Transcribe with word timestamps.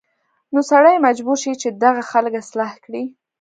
نو 0.53 0.59
سړی 0.71 0.95
مجبور 1.07 1.37
شي 1.43 1.53
چې 1.61 1.67
دغه 1.83 2.01
خلک 2.11 2.33
اصلاح 2.41 2.71
کړي 2.85 3.03